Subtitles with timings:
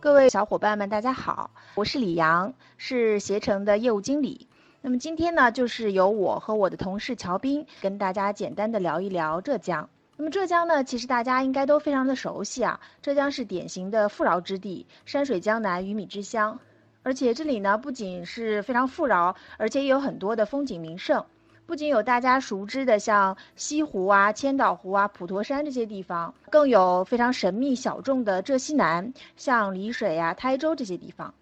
[0.00, 4.48] 各位小伙伴们，大家好，我是李阳，是携程的业务经理。
[4.80, 9.90] 那么今天呢，就是由我和我的同事乔斌跟大家简单的聊一聊浙江。
[10.16, 12.80] 那么浙江呢，其实大家应该都非常的熟悉啊。
[13.02, 16.58] 浙江是典型的富饶之地，山水江南，鱼米之乡。
[17.02, 21.26] 而且这里呢，不仅是非常富饶，而且也有很多的风景名胜。
[21.70, 31.32] 不仅有大家熟知的像西湖啊、千岛湖啊、普陀山这些地方，更有非常神秘小众的浙西南，像丽水呀、台州这些地方。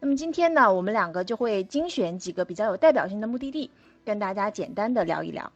[0.00, 3.70] 那么今天呢，我们两个就会精选几个比较有代表性的目的地，
[4.06, 5.52] 跟大家简单的聊一聊。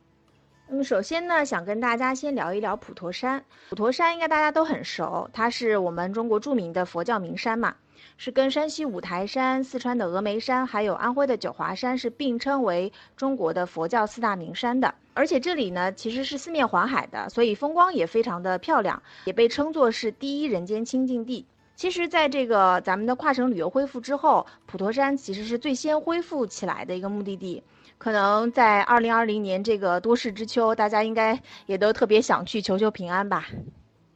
[0.71, 3.43] 那么首先呢，想跟大家先聊一聊普陀山。
[3.71, 7.75] 普陀山应该大家都很熟，它是我们中国著名的佛教名山嘛。
[8.19, 14.95] 是跟山西五台山、四川的峨眉山，还有安徽的九华山是并称为中国的佛教四大名山的。
[15.15, 21.47] 而且这里呢，其实是四面环海的，所以风光也非常的漂亮，也被称作是第一人间清净地。
[21.77, 27.63] 其实，在这个咱们的跨省旅游恢复之后，普陀山其实是最先恢复起来的一个目的地。
[27.99, 33.47] 可能在二零二零年这个多事之秋，大家应该也都特别想去求求平安吧。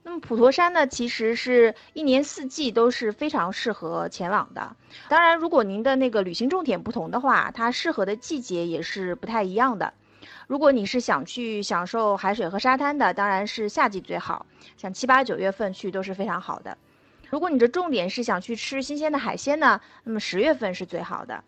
[0.04, 4.76] 那么普陀山呢，其实是一年四季都是非常适合前往的。
[5.08, 9.92] 当然，如果您的那个旅行重点不同的话，它适合的季节也是不太一样的。
[10.46, 16.76] 如果你是想去享受海水和沙滩的，当然是夏季最好，像七八九月份去都是非常好的。
[17.30, 21.42] 如果你的重点是想去吃新鲜的海鲜呢，那么十月份是最好的。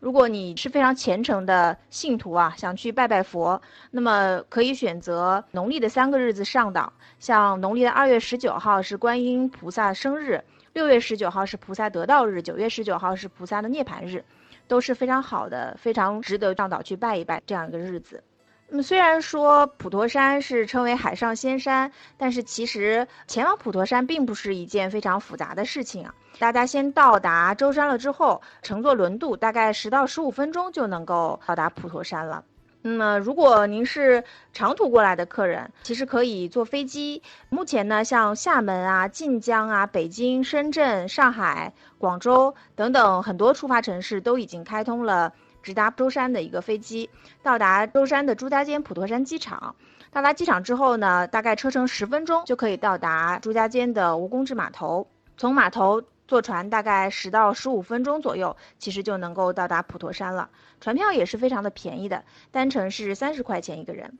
[0.00, 3.60] 如果你是非常虔诚的信徒啊，想去拜拜佛，
[3.90, 6.92] 那么可以选择农历的三个日子上岛。
[7.18, 10.40] 像农历的二月十九号是观音菩萨生日，
[10.72, 14.24] 六月十九号是菩萨得道日，九月十九号是菩萨的涅槃日，
[14.68, 18.22] 都是非常好的，非常值得上岛去拜一拜这样一个日子。
[18.70, 26.14] 那么虽然说普陀山是称为海上仙山，但是其实前往普陀山并不是一件非常复杂的事情啊。
[26.38, 32.44] 大家先到达舟山了之后，乘坐轮渡，大概十到十五分钟就能够到达普陀山了。
[32.82, 34.22] 那么，如果您是
[34.52, 37.22] 长途过来的客人，其实可以坐飞机。
[37.48, 45.32] 目前呢，像厦门啊、晋江啊、北京、深圳、上海、广州等等很多出发城市都已经开通了
[45.68, 47.10] 直达舟山的一个飞机。
[47.42, 49.76] 到达舟山的朱家尖普陀山机场，
[50.10, 55.06] 到达机场之后呢，大概车程十分钟就可以到达朱家尖的蜈蚣至码头。
[55.36, 56.02] 从码头。
[56.28, 60.50] 坐船大概十到十五分钟左右，其实就能够到达普陀山了。
[60.78, 64.18] 船票也是非常的便宜的，单程是三十块钱一个人。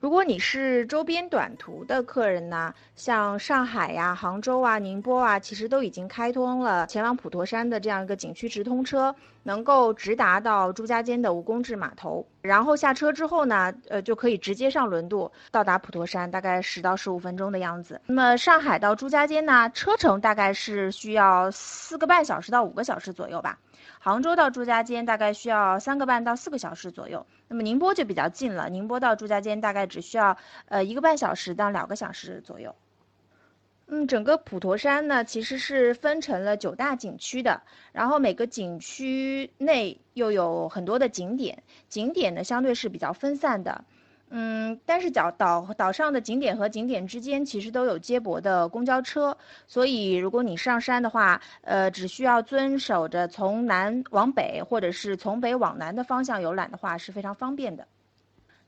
[0.00, 18.00] 如果你是周边短途的客人呢，像上海呀、杭州啊、宁波啊，其实都已经开通了前往普陀山的这样一个景区直通车，能够直达到朱家尖的蜈蚣至码头，然后下车之后呢，呃，就可以直接上轮渡到达普陀山，大概十到十五分钟的样子。
[18.06, 23.58] 那么上海到朱家尖呢，车程大概是需要四个半小时到五个小时左右吧。
[23.98, 30.38] 杭州到朱家尖大概需要三个半到四个小时左右，那么宁波就比较近了，宁波到朱家尖大概只需要
[30.68, 32.76] 呃一个半小时到两个小时左右。
[33.88, 43.84] 嗯，整个普陀山呢其实是分成了九大景区的，然后每个景区内又有很多的景点，景点呢相对是比较分散的。
[44.32, 49.36] 嗯，但是岛岛岛上的景点和景点之间其实都有接驳的公交车，
[49.66, 57.88] 所以如果你上山的话，呃，只需要遵守着从南往北或者是从北往南的方向游览的话是非常方便的。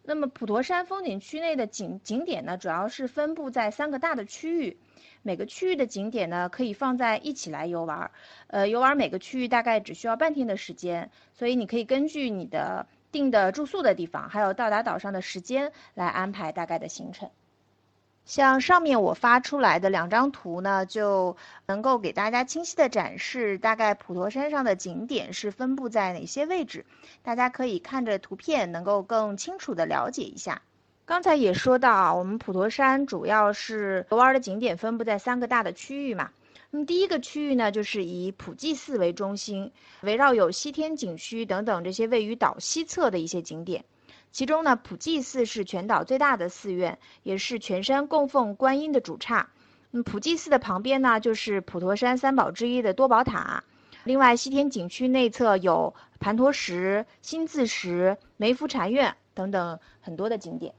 [0.02, 4.76] 那么普陀山风景区内的景景点呢，主要是分布在三个大的区域，
[5.22, 8.10] 每个区域的景点呢可以放在一起来游玩，
[8.48, 12.84] 呃，游玩每个区域大概只需要半天的时间，所以你可以根据你的。
[13.12, 17.30] 定的住宿的地方，还有到达岛上的时间来安排大概的行程。
[18.24, 21.36] 像上面我发出来的两张图呢，就
[21.66, 26.86] 能够给大家清晰的展示大概普陀山上的景点是分布在哪些位置。
[27.22, 30.62] 大家可以看着图片，能够更清楚的了解一下。
[31.04, 36.30] 刚才也说到啊，我们普陀山主要是游玩的景点分布在三个大的区域嘛。
[36.74, 39.70] 那么第一个区域呢，就是以普济寺为中心，
[40.00, 43.84] 围绕有西天景区等等这些位于岛西侧的一些景点。
[44.30, 49.50] 其中呢，普济寺是全岛最大的寺院，也是全山供奉观音的主刹。
[49.90, 53.62] 嗯，普济寺的旁边呢，就是普陀山三宝之一的多宝塔。
[54.04, 60.74] 另外，西天景区内侧有盘陀石、新字石、梅福禅院等等很多的景点。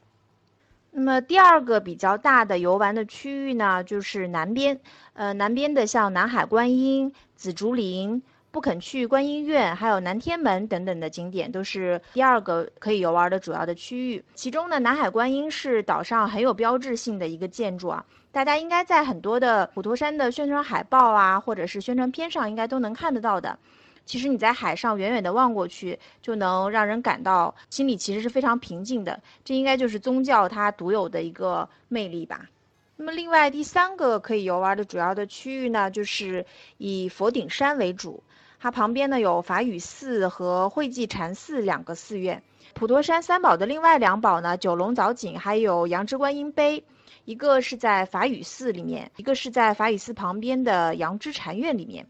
[0.95, 4.80] 那么第二个比较大的游玩的区域呢，就是南边，
[5.13, 14.24] 呃，南边的像南海观音、紫竹林、不肯去观音院，还有南天门等等的景点，都是第二个可以游玩的主要的区域。
[14.36, 23.57] 其中呢，南海观音是岛上很有标志性的一个建筑啊，大家应该在很多的普陀山的宣传海报啊，或者是宣传片上，应该都能看得到的。
[24.05, 29.21] 其实你在海上远远的望过去，就能让人感到心里其实是非常平静的。
[29.44, 32.50] 这应该就是宗教它独有的一个魅力吧。
[32.95, 36.45] 那么，另外第三个可以游玩的主要的区域呢，就是
[36.77, 38.23] 以佛顶山为主。
[38.59, 42.41] 它旁边呢有法雨寺和慧济禅寺两个寺院。
[42.73, 46.83] 普陀山三宝的另外两宝呢，九龙藻井还有杨枝观音碑，
[47.25, 52.07] 一个是在法雨寺里面，一个是在法雨寺旁边的杨枝禅院里面。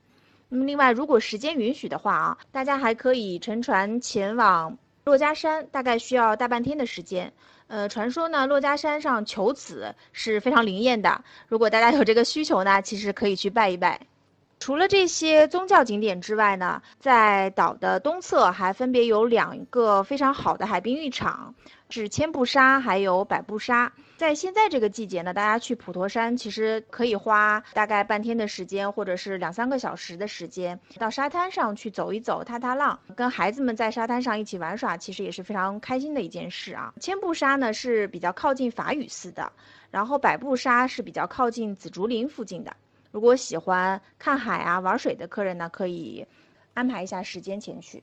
[0.54, 7.34] 那么，另外如果时间允许的话啊，大家还可以乘船前往珞珈山，大概需要大半天的时间。
[7.66, 11.24] 呃，传说呢，珞珈山上求子是非常灵验的。
[11.48, 14.00] 如果大家有这个需求呢，其实可以去拜一拜。
[14.64, 21.54] 除了这些宗教景点之外呢，在岛的东侧还分别有两个非常好的海滨浴场。
[21.90, 23.92] 是千步沙，还有百步沙。
[24.16, 36.94] 在现在这个季节呢，大家去普陀山其实可以花大概半天的时间，或者是两三个小时的时间，到沙滩上去走一走、踏踏浪，跟孩子们在沙滩上一起玩耍，其实也是非常开心的一件事啊。
[37.02, 39.52] 千步沙呢是比较靠近法雨寺的，
[39.92, 42.74] 然后百步沙是比较靠近紫竹林附近的。
[43.14, 46.26] 如果喜欢看海啊、玩水的客人呢，可以
[46.74, 48.02] 安排一下时间前去。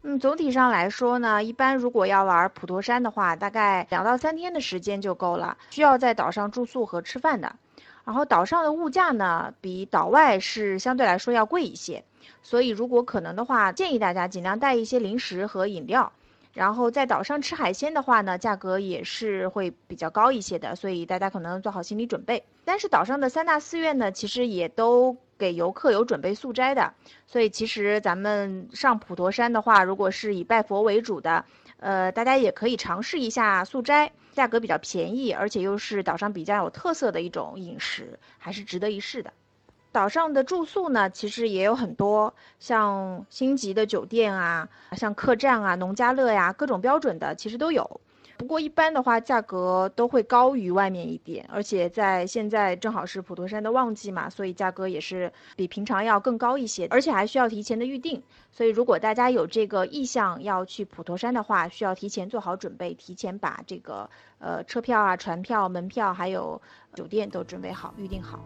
[0.00, 5.58] 嗯，总体上来说呢，一般如果要玩普陀山的话，大概两到三天的时间就够了。
[5.68, 7.54] 需要在岛上住宿和吃饭的，
[8.06, 12.02] 然后岛上的物价呢，比岛外是相对来说要贵一些，
[12.42, 16.10] 所以如果可能的话，建议大家尽量带一些零食和饮料。
[16.52, 22.44] 然后在岛上吃海鲜的话呢，价格也是会比较高一些的，所以大家可能做好心理准备。
[22.64, 26.92] 但是岛上的三大寺院呢，其实也都给游客有准备素斋的，
[27.26, 31.44] 所以其实咱们上普陀山的话，如果是以拜佛为主的，
[31.78, 39.32] 呃，大家也可以尝试一下素斋，价格比较便宜，而且又是岛上比较有特色的一种饮食，还是值得一试的。
[39.92, 48.00] 岛上的住宿呢，其实也有很多，像星级的酒店啊，像客栈啊、农家乐呀，各种标准的其实都有。
[48.36, 58.22] 不过一般的话，价格都会高于外面一点，而且在现在正好是普陀山的旺季嘛，所以价格也是比平常要更高一些，而且还需要提前的预定。
[58.50, 64.08] 所以如果大家有这个意向要去普陀山的话，需要提前做好准备，提前把这个
[64.38, 66.62] 呃车票啊、船票、门票还有
[66.94, 68.40] 酒店都准备好、预定好。